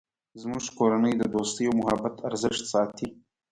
[0.41, 3.07] زموږ کورنۍ د دوستۍ او محبت ارزښت ساتی